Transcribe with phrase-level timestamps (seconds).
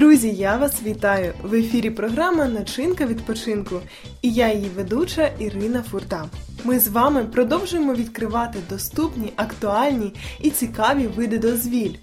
[0.00, 1.34] Друзі, я вас вітаю!
[1.42, 3.80] В ефірі програма Начинка відпочинку
[4.22, 6.24] і я її ведуча Ірина Фурта.
[6.64, 11.94] Ми з вами продовжуємо відкривати доступні, актуальні і цікаві види дозвіль.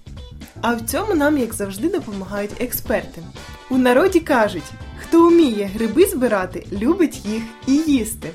[0.62, 3.21] А в цьому нам, як завжди, допомагають експерти.
[3.70, 4.71] У народі кажуть,
[5.08, 8.30] хто вміє гриби збирати, любить їх і їсти.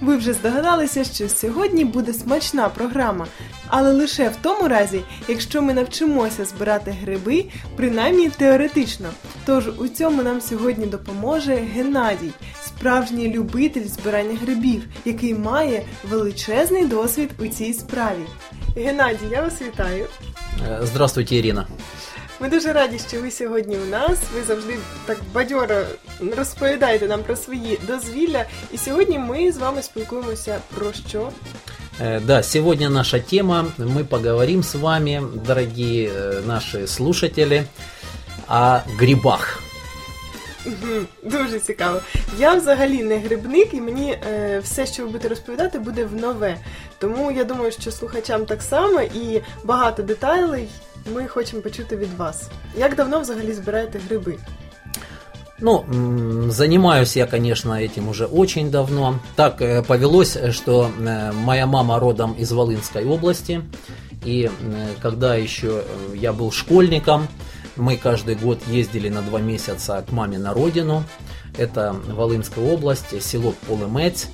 [0.00, 3.26] Ви вже здогадалися, що сьогодні буде смачна програма,
[3.66, 7.44] але лише в тому разі, якщо ми навчимося збирати гриби,
[7.76, 9.08] принаймні теоретично.
[9.46, 12.30] Тож у цьому нам сьогодні допоможе Геннадій,
[12.64, 18.24] справжній любитель збирання грибів, який має величезний досвід у цій справі.
[18.76, 20.06] Геннадій, я вас вітаю.
[20.68, 21.66] Э, Здравствуйте, Ирина.
[22.39, 24.19] Ми дуже раді, що ви сьогодні у нас.
[24.35, 25.75] Ви завжди так бадьоро
[26.37, 28.45] розповідаєте нам про свої дозвілля.
[28.71, 31.29] І сьогодні ми з вами спілкуємося про що?
[32.01, 33.65] Э, Да, сегодня наша тема.
[33.77, 37.63] Мы поговорим с вами, дорогие э, наши слушатели,
[38.49, 39.59] о грибах.
[40.65, 41.99] Мгм, Дуже цікаво.
[42.39, 46.57] Я взагалі не грибник, і мені е, все, що ви будете розповідати, буде в нове.
[46.99, 50.67] Тому я думаю, що слухачам так само і багато деталей
[51.13, 52.49] ми хочемо почути від вас.
[52.77, 54.37] Як давно взагалі збираєте гриби?
[55.59, 59.19] Ну, м, занимаюсь я, конечно, этим уже очень давно.
[59.35, 63.61] Так э, повелось, что э, моя мама родом из Волынской области.
[64.25, 64.49] И э,
[65.01, 67.27] когда еще э, я был школьником,
[67.77, 71.03] мы каждый год ездили на два месяца к маме на родину.
[71.57, 74.27] Это Волынская область, село Полымец.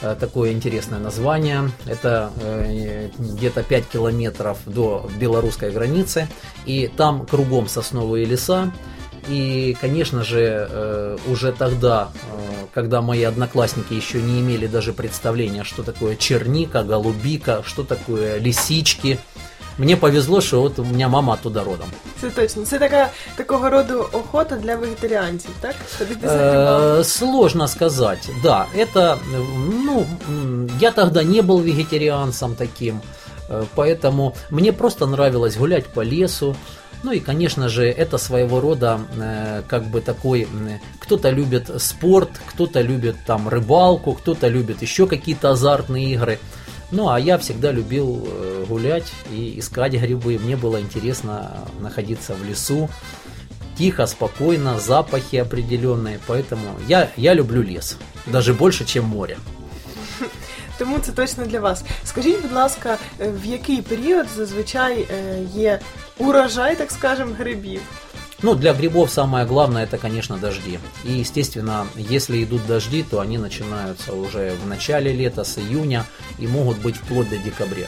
[0.00, 1.70] Э, Такое интересное название.
[1.86, 6.28] Это э, где-то 5 километров до белорусской границы.
[6.64, 8.72] И там кругом сосновые леса.
[9.28, 12.08] И, конечно же, э, уже тогда,
[12.72, 19.18] когда мои одноклассники еще не имели даже представления, что такое черника, голубика, что такое лисички,
[19.80, 21.86] мне повезло, что вот у меня мама оттуда родом.
[22.20, 22.62] Це точно.
[22.64, 25.74] Це така такого роду охота для вегетаріанців, так?
[26.22, 28.28] Э, Сложно сказать.
[28.42, 29.44] Да, это, э,
[29.84, 30.06] ну,
[30.80, 33.00] я тогда не был вегетарианцем таким,
[33.50, 36.56] э, поэтому мне просто нравилось гулять по лесу.
[37.02, 42.28] Ну и, конечно же, это своего рода э, как бы такой, м, кто-то любит спорт,
[42.54, 46.38] кто-то любит там рыбалку, кто-то любит еще какие-то азартные игры.
[46.92, 50.37] Ну, а я всегда любил э, гулять и искать грибы.
[50.37, 52.89] Мне было интересно находиться в лесу,
[53.77, 56.19] тихо, спокойно, запахи определенные.
[56.27, 57.97] Поэтому я, я люблю лес.
[58.25, 59.37] Даже больше, чем море.
[60.77, 61.83] Тому це точно для вас.
[62.05, 65.79] Скажіть, будь ласка, е, в який період зазвичай е, є
[66.17, 67.81] урожай, так скажемо, грибів?
[68.41, 70.79] Ну, для грибов самое главное это, конечно, дожди.
[71.05, 76.05] И, естественно, если идут дожди, то они начинаются уже в начале лета, с июня,
[76.39, 77.87] и могут быть вплоть до декабря.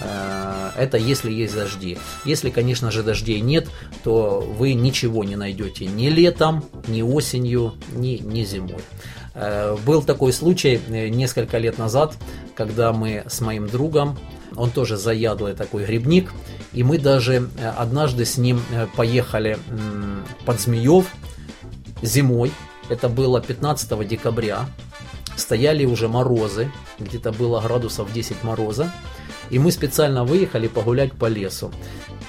[0.00, 1.98] Э, Это если есть дожди.
[2.24, 3.68] Если, конечно же, дождей нет,
[4.04, 8.80] то вы ничего не найдете ни летом, ни осенью, ни, ни зимой.
[9.34, 12.14] Э, Был такой случай э, несколько лет назад,
[12.54, 14.18] когда мы с моим другом,
[14.54, 16.32] он тоже заядлый такой грибник,
[16.72, 18.60] и мы даже однажды с ним
[18.96, 19.58] поехали
[20.46, 21.06] под Змеев
[22.00, 22.52] зимой,
[22.88, 24.66] это было 15 декабря,
[25.36, 28.92] стояли уже морозы, где-то было градусов 10 мороза,
[29.50, 31.70] и мы специально выехали погулять по лесу.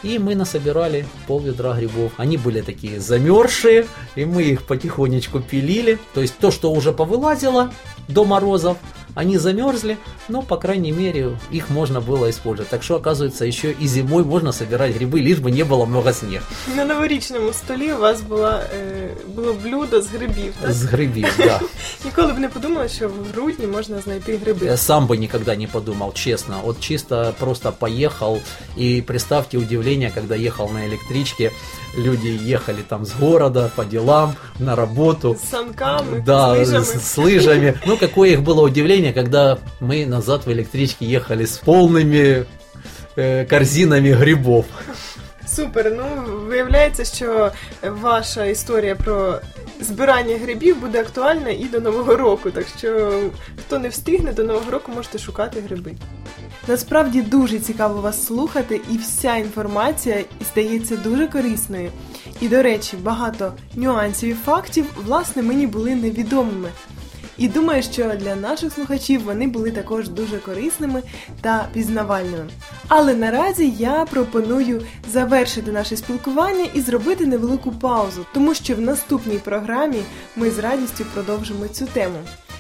[0.04, 2.12] И мы насобирали пол ведра грибов.
[2.18, 5.98] Они были такие замерзшие, и мы их потихонечку пилили.
[6.14, 7.74] То есть то, что уже повылазило
[8.08, 8.78] до морозов,
[9.17, 9.97] они замерзли,
[10.29, 12.71] но, по крайней мере, их можно было использовать.
[12.71, 16.45] Так что, оказывается, еще и зимой можно собирать грибы, лишь бы не было много снега.
[16.77, 20.55] На новорічному столі у вас була, е, було блюдо з грибів.
[20.61, 20.71] Так?
[20.71, 21.61] С грибів, да.
[22.05, 24.67] Ніколи б не подумала, що в грудні можна знайти гриби.
[24.67, 26.61] Я сам бы никогда не подумал, честно.
[26.65, 28.39] Вот чисто просто поехал,
[28.79, 31.51] и представьте удивление, когда ехал на электричке,
[31.99, 35.37] люди ехали там с города по делам, на работу.
[35.45, 36.85] З санками, Да, з лижами.
[36.85, 37.75] с, с лыжами.
[37.87, 42.47] Ну, какое их было удивление, когда мы назад в электричке ехали с полными
[43.17, 44.67] э, корзинами грибов.
[45.47, 45.93] Супер.
[45.97, 47.53] Ну виявляється, що
[47.83, 49.41] ваша історія про
[49.81, 52.51] збирання грибів буде актуальна і до Нового року.
[52.51, 53.21] Так що
[53.67, 55.93] хто не встигне до Нового року, можете шукати гриби.
[56.69, 61.91] Насправді дуже цікаво вас слухати, і вся інформація здається дуже корисною.
[62.41, 66.69] І, до речі, багато нюансів і фактів, власне, мені були невідомими.
[67.38, 71.04] І думаю, що для наших слухачів вони були також дуже корисними
[71.42, 72.46] та пізнавальними.
[72.88, 74.82] Але наразі я пропоную
[75.12, 80.02] завершити наше спілкування і зробити невелику паузу, тому що в наступній програмі
[80.36, 82.18] ми з радістю продовжимо цю тему.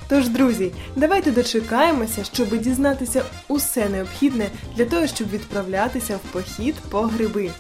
[0.09, 7.01] Тож, друзі, давайте дочекаємося, щоб дізнатися усе необхідне для того, щоб відправлятися в похід по
[7.01, 7.51] гриби.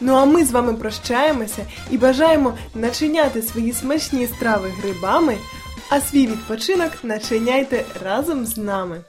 [0.00, 5.36] Ну а ми з вами прощаємося і бажаємо начиняти свої смачні страви грибами,
[5.96, 9.00] а свій відпочинок начиняйте разом з нами.